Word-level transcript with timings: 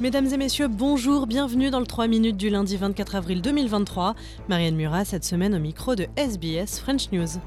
Mesdames 0.00 0.26
et 0.26 0.36
messieurs, 0.36 0.66
bonjour, 0.66 1.28
bienvenue 1.28 1.70
dans 1.70 1.78
le 1.78 1.86
3 1.86 2.08
minutes 2.08 2.36
du 2.36 2.50
lundi 2.50 2.76
24 2.76 3.14
avril 3.14 3.40
2023. 3.40 4.16
Marianne 4.48 4.74
Murat, 4.74 5.04
cette 5.04 5.22
semaine 5.22 5.54
au 5.54 5.60
micro 5.60 5.94
de 5.94 6.08
SBS 6.16 6.80
French 6.80 7.12
News. 7.12 7.38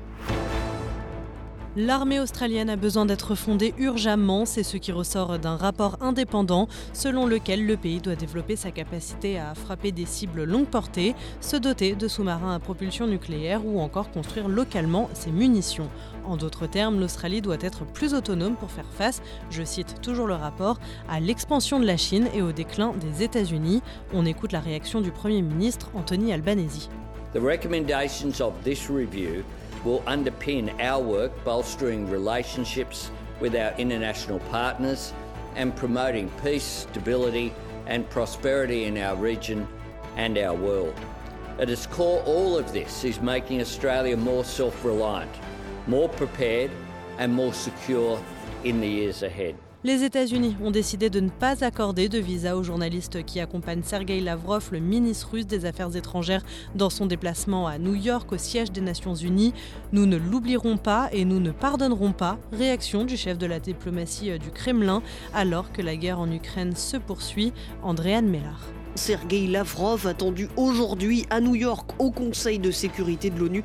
L'armée 1.80 2.20
australienne 2.20 2.72
a 2.72 2.76
besoin 2.76 3.06
d'être 3.06 3.36
fondée 3.36 3.76
urgemment, 3.78 4.48
c'est 4.48 4.64
ce 4.64 4.78
qui 4.78 4.92
ressort 4.92 5.38
d'un 5.38 5.56
rapport 5.56 6.00
indépendant 6.02 6.68
selon 6.92 7.28
lequel 7.28 7.68
le 7.68 7.78
pays 7.78 8.02
doit 8.02 8.16
développer 8.16 8.56
sa 8.56 8.72
capacité 8.72 9.38
à 9.38 9.54
frapper 9.54 9.92
des 9.92 10.08
cibles 10.08 10.44
longue 10.44 10.66
portée, 10.66 11.14
se 11.40 11.56
doter 11.56 11.94
de 11.94 12.08
sous-marins 12.08 12.56
à 12.56 12.58
propulsion 12.58 13.06
nucléaire 13.06 13.64
ou 13.64 13.80
encore 13.80 14.10
construire 14.10 14.48
localement 14.48 15.08
ses 15.14 15.30
munitions. 15.30 15.88
En 16.26 16.36
d'autres 16.36 16.66
termes, 16.66 17.00
l'Australie 17.00 17.44
doit 17.44 17.62
être 17.62 17.86
plus 17.86 18.16
autonome 18.16 18.56
pour 18.56 18.72
faire 18.72 18.92
face, 18.92 19.22
je 19.52 19.62
cite 19.62 20.02
toujours 20.02 20.26
le 20.26 20.34
rapport, 20.34 20.80
à 21.08 21.20
l'expansion 21.20 21.80
de 21.80 21.86
la 21.86 21.96
Chine 21.96 22.28
et 22.34 22.42
au 22.42 22.54
déclin 22.54 22.92
des 23.00 23.24
États-Unis. 23.24 23.84
On 24.16 24.26
écoute 24.26 24.52
la 24.52 24.62
réaction 24.62 25.00
du 25.00 25.12
Premier 25.12 25.44
ministre 25.44 25.92
Anthony 25.94 26.34
Albanese. 26.34 26.90
Will 29.84 30.02
underpin 30.02 30.80
our 30.82 31.02
work 31.02 31.32
bolstering 31.44 32.10
relationships 32.10 33.12
with 33.40 33.56
our 33.56 33.72
international 33.78 34.40
partners 34.52 35.14
and 35.56 35.76
promoting 35.76 36.30
peace, 36.44 36.64
stability, 36.64 37.54
and 37.86 38.10
prosperity 38.10 38.86
in 38.86 38.98
our 38.98 39.16
region 39.16 39.68
and 40.16 40.38
our 40.38 40.54
world. 40.54 40.94
At 41.60 41.70
its 41.70 41.88
core, 41.88 42.22
all 42.24 42.58
of 42.58 42.72
this 42.72 43.04
is 43.04 43.20
making 43.20 43.62
Australia 43.62 44.16
more 44.16 44.44
self 44.44 44.86
reliant, 44.86 45.32
more 45.88 46.10
prepared, 46.10 46.70
and 47.18 47.34
more 47.34 47.54
secure 47.54 48.22
in 48.64 48.80
the 48.80 48.88
years 48.88 49.24
ahead. 49.24 49.56
Les 49.84 50.04
États-Unis 50.04 50.56
ont 50.64 50.72
décidé 50.72 51.12
de 51.12 51.20
ne 51.20 51.30
pas 51.30 51.64
accorder 51.64 52.10
de 52.10 52.18
visa 52.18 52.58
aux 52.58 52.64
journalistes 52.64 53.24
qui 53.24 53.40
accompagnent 53.40 53.84
Sergei 53.84 54.20
Lavrov, 54.20 54.70
le 54.72 54.80
ministre 54.80 55.30
russe 55.34 55.46
des 55.46 55.66
Affaires 55.66 55.96
étrangères, 55.96 56.44
dans 56.74 56.90
son 56.90 57.06
déplacement 57.06 57.68
à 57.68 57.78
New 57.78 57.94
York 57.94 58.32
au 58.32 58.38
siège 58.38 58.72
des 58.72 58.82
Nations 58.82 59.14
Unies. 59.14 59.54
Nous 59.92 60.08
ne 60.08 60.18
l'oublierons 60.18 60.78
pas 60.78 61.10
et 61.12 61.26
nous 61.26 61.40
ne 61.40 61.52
pardonnerons 61.52 62.12
pas. 62.12 62.40
Réaction 62.52 63.06
du 63.06 63.18
chef 63.18 63.38
de 63.38 63.46
la 63.46 63.60
diplomatie 63.60 64.40
du 64.40 64.50
Kremlin 64.50 65.04
alors 65.36 65.72
que 65.72 65.84
la 65.84 65.96
guerre 65.96 66.20
en 66.20 66.32
Ukraine 66.32 66.76
se 66.76 66.98
poursuit. 66.98 67.54
Andréane 67.84 68.28
Mellard. 68.28 68.66
Sergei 68.98 69.48
Lavrov 69.48 70.08
attendu 70.08 70.50
aujourd'hui 70.58 71.26
à 71.30 71.40
New 71.40 71.56
York 71.56 71.92
au 72.00 72.10
Conseil 72.12 72.58
de 72.58 72.72
sécurité 72.72 73.30
de 73.30 73.40
l'ONU 73.40 73.64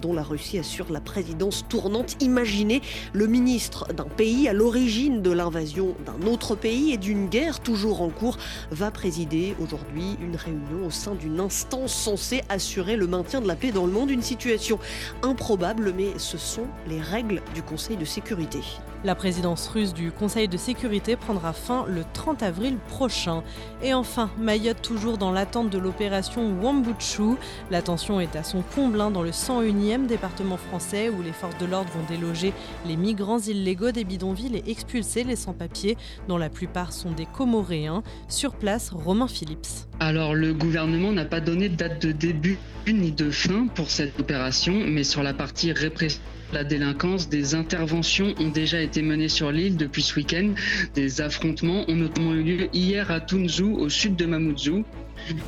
dont 0.00 0.12
la 0.12 0.22
Russie 0.22 0.58
assure 0.58 0.92
la 0.92 1.00
présidence 1.00 1.64
tournante. 1.68 2.16
Imaginez 2.22 2.82
le 3.14 3.26
ministre 3.26 3.92
d'un 3.92 4.04
pays 4.04 4.46
à 4.46 4.52
l'origine 4.52 5.22
de 5.22 5.30
l'invasion 5.30 5.94
d'un 6.04 6.26
autre 6.28 6.54
pays 6.54 6.92
et 6.92 6.98
d'une 6.98 7.28
guerre 7.28 7.60
toujours 7.60 8.02
en 8.02 8.10
cours 8.10 8.36
va 8.70 8.90
présider 8.90 9.56
aujourd'hui 9.60 10.16
une 10.20 10.36
réunion 10.36 10.86
au 10.86 10.90
sein 10.90 11.14
d'une 11.14 11.40
instance 11.40 11.92
censée 11.92 12.42
assurer 12.50 12.96
le 12.96 13.06
maintien 13.06 13.40
de 13.40 13.48
la 13.48 13.56
paix 13.56 13.72
dans 13.72 13.86
le 13.86 13.92
monde. 13.92 14.10
Une 14.10 14.22
situation 14.22 14.78
improbable 15.22 15.94
mais 15.96 16.18
ce 16.18 16.36
sont 16.36 16.66
les 16.86 17.00
règles 17.00 17.40
du 17.54 17.62
Conseil 17.62 17.96
de 17.96 18.04
sécurité. 18.04 18.60
La 19.04 19.14
présidence 19.14 19.68
russe 19.68 19.92
du 19.92 20.10
Conseil 20.12 20.48
de 20.48 20.56
sécurité 20.56 21.14
prendra 21.16 21.52
fin 21.52 21.84
le 21.86 22.04
30 22.14 22.42
avril 22.42 22.78
prochain. 22.88 23.42
Et 23.82 23.92
enfin, 23.92 24.30
Mayotte 24.38 24.73
toujours 24.82 25.18
dans 25.18 25.32
l'attente 25.32 25.70
de 25.70 25.78
l'opération 25.78 26.54
Wambuchu. 26.60 27.36
La 27.70 27.82
tension 27.82 28.20
est 28.20 28.36
à 28.36 28.42
son 28.42 28.62
comble 28.74 29.00
hein, 29.00 29.10
dans 29.10 29.22
le 29.22 29.30
101e 29.30 30.06
département 30.06 30.56
français 30.56 31.08
où 31.08 31.22
les 31.22 31.32
forces 31.32 31.58
de 31.58 31.66
l'ordre 31.66 31.90
vont 31.90 32.14
déloger 32.14 32.52
les 32.86 32.96
migrants 32.96 33.38
illégaux 33.38 33.92
des 33.92 34.04
bidonvilles 34.04 34.56
et 34.56 34.70
expulser 34.70 35.24
les 35.24 35.36
sans-papiers, 35.36 35.96
dont 36.28 36.38
la 36.38 36.50
plupart 36.50 36.92
sont 36.92 37.12
des 37.12 37.26
Comoréens. 37.26 38.02
Sur 38.28 38.54
place, 38.54 38.90
Romain 38.90 39.28
Phillips. 39.28 39.86
Alors 40.00 40.34
le 40.34 40.52
gouvernement 40.52 41.12
n'a 41.12 41.24
pas 41.24 41.40
donné 41.40 41.68
de 41.68 41.76
date 41.76 42.04
de 42.04 42.12
début 42.12 42.58
ni 42.86 43.12
de 43.12 43.30
fin 43.30 43.66
pour 43.68 43.90
cette 43.90 44.18
opération, 44.20 44.74
mais 44.86 45.04
sur 45.04 45.22
la 45.22 45.32
partie 45.32 45.72
répression 45.72 46.20
la 46.54 46.64
délinquance, 46.64 47.28
des 47.28 47.54
interventions 47.56 48.32
ont 48.38 48.48
déjà 48.48 48.80
été 48.80 49.02
menées 49.02 49.28
sur 49.28 49.50
l'île 49.50 49.76
depuis 49.76 50.02
ce 50.02 50.14
week-end. 50.14 50.50
Des 50.94 51.20
affrontements 51.20 51.84
ont 51.88 51.96
notamment 51.96 52.32
eu 52.32 52.42
lieu 52.42 52.68
hier 52.72 53.10
à 53.10 53.20
Tunzu, 53.20 53.64
au 53.64 53.88
sud 53.88 54.14
de 54.14 54.24
Mamoudzou. 54.24 54.84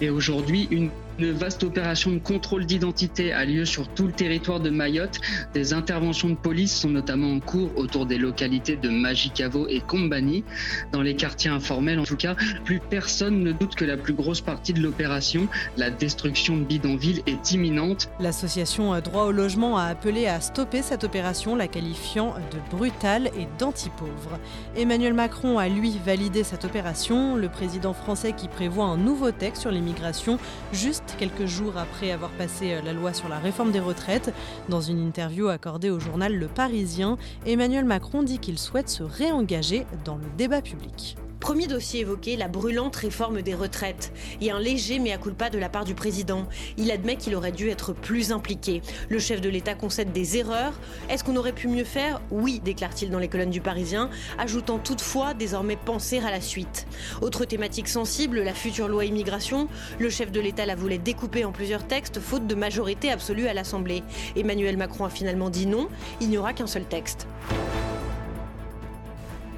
Et 0.01 0.11
aujourd'hui, 0.11 0.67
une 0.71 0.91
une 1.19 1.33
vaste 1.33 1.65
opération 1.65 2.11
de 2.11 2.19
contrôle 2.19 2.67
d'identité 2.67 3.33
a 3.33 3.45
lieu 3.45 3.65
sur 3.65 3.89
tout 3.89 4.07
le 4.07 4.13
territoire 4.13 4.61
de 4.61 4.71
Mayotte. 4.71 5.21
Des 5.55 5.73
interventions 5.73 6.29
de 6.29 6.35
police 6.35 6.75
sont 6.75 6.91
notamment 6.91 7.33
en 7.33 7.41
cours 7.41 7.71
autour 7.77 8.07
des 8.07 8.19
localités 8.19 8.77
de 8.77 8.89
Magicavo 8.89 9.67
et 9.69 9.81
Kombani. 9.81 10.45
Dans 10.93 11.03
les 11.03 11.17
quartiers 11.17 11.51
informels, 11.51 11.99
en 11.99 12.05
tout 12.05 12.17
cas, 12.17 12.37
plus 12.65 12.81
personne 12.81 13.43
ne 13.43 13.53
doute 13.53 13.75
que 13.75 13.85
la 13.85 13.97
plus 13.97 14.15
grosse 14.15 14.41
partie 14.41 14.73
de 14.73 14.81
l'opération, 14.81 15.49
la 15.77 15.91
destruction 15.91 16.57
de 16.57 16.65
bidonvilles, 16.65 17.23
est 17.27 17.53
imminente. 17.53 18.09
L'association 18.21 18.99
Droit 19.01 19.25
au 19.25 19.33
logement 19.33 19.79
a 19.79 19.85
appelé 19.85 20.27
à 20.27 20.41
stopper 20.41 20.83
cette 20.83 21.05
opération, 21.05 21.57
la 21.57 21.69
qualifiant 21.69 22.35
de 22.51 22.77
brutale 22.77 23.31
et 23.39 23.47
d'anti-pauvre. 23.59 24.39
Emmanuel 24.77 25.15
Macron 25.15 25.59
a 25.59 25.69
lui 25.69 25.99
validé 26.05 26.45
cette 26.45 26.65
opération. 26.65 27.37
Le 27.37 27.49
président 27.49 27.93
français 27.93 28.33
qui 28.33 28.49
prévoit 28.49 28.87
un 28.87 28.97
nouveau 28.97 29.31
texte 29.31 29.63
sur 29.63 29.71
l'immigration 29.71 30.39
juste 30.73 31.06
quelques 31.19 31.47
jours 31.47 31.77
après 31.77 32.11
avoir 32.11 32.31
passé 32.31 32.73
euh, 32.73 32.83
la 32.83 32.93
loi 32.93 33.13
sur 33.13 33.29
la 33.29 33.39
réforme 33.39 33.73
des 33.73 33.81
retraites. 33.81 34.33
Dans 34.69 34.81
une 34.81 34.99
interview 34.99 35.49
accordée 35.49 35.91
au 35.91 36.01
journal 36.01 36.35
Le 36.35 36.49
Parisien, 36.49 37.17
Emmanuel 37.47 37.85
Macron 37.85 38.23
dit 38.23 38.39
qu'il 38.39 38.59
souhaite 38.59 38.89
se 38.89 39.03
réengager 39.03 39.87
dans 40.05 40.17
le 40.17 40.27
débat 40.37 40.63
public. 40.63 41.17
Premier 41.41 41.67
dossier 41.67 42.01
évoqué, 42.01 42.37
la 42.37 42.49
brûlante 42.49 42.97
réforme 42.97 43.43
des 43.43 43.55
retraites. 43.55 44.13
Et 44.41 44.51
un 44.51 44.59
léger 44.59 44.99
mea 44.99 45.19
culpa 45.19 45.51
de 45.51 45.59
la 45.59 45.69
part 45.69 45.85
du 45.85 45.95
président. 45.95 46.49
Il 46.77 46.91
admet 46.91 47.17
qu'il 47.17 47.35
aurait 47.35 47.53
dû 47.53 47.69
être 47.69 47.93
plus 47.93 48.33
impliqué. 48.33 48.83
Le 49.09 49.19
chef 49.19 49.41
de 49.41 49.49
l'État 49.49 49.75
concède 49.75 50.13
des 50.13 50.39
erreurs. 50.39 50.73
Est-ce 51.09 51.25
qu'on 51.25 51.37
aurait 51.37 51.53
pu 51.53 51.69
mieux 51.69 51.85
faire? 51.85 52.21
Oui, 52.31 52.61
déclare-t-il 52.65 53.11
dans 53.11 53.19
les 53.19 53.29
colonnes 53.29 53.51
du 53.51 53.61
Parisien, 53.61 54.11
ajoutant 54.39 54.79
toutefois 54.79 55.35
désormais 55.35 55.77
penser 55.77 56.19
à 56.19 56.31
la 56.31 56.41
suite. 56.41 56.87
Autre 57.21 57.45
thématique 57.45 57.89
sensible, 57.89 58.43
la 58.43 58.55
future 58.55 58.89
loi 58.89 59.05
immigration. 59.05 59.69
Le 59.99 60.11
chef 60.11 60.33
de 60.33 60.41
l'État 60.41 60.67
la 60.67 60.75
voulait 60.75 60.99
découper 60.99 61.45
en 61.45 61.53
plusieurs 61.53 61.87
textes, 61.87 62.19
faute 62.19 62.47
de 62.47 62.55
majorité 62.55 63.11
absolue 63.11 63.47
à 63.47 63.55
l'Assemblée. 63.55 64.03
Emmanuel 64.37 64.77
Macron 64.77 65.05
a 65.05 65.11
finalement 65.11 65.51
dit 65.51 65.67
non, 65.67 65.89
il 66.21 66.29
n'y 66.29 66.39
aura 66.39 66.53
qu'un 66.53 66.67
seul 66.67 66.85
texte. 66.85 67.27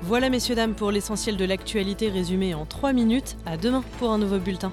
Voilà 0.08 0.30
messieurs 0.30 0.54
dames 0.54 0.72
pour 0.72 0.90
l'essentiel 0.90 1.36
de 1.36 1.44
l'actualité 1.44 2.08
résumée 2.08 2.54
en 2.54 2.64
3 2.64 2.94
minutes. 2.94 3.36
À 3.44 3.58
demain 3.58 3.84
pour 3.98 4.10
un 4.10 4.16
nouveau 4.16 4.38
bulletin. 4.38 4.72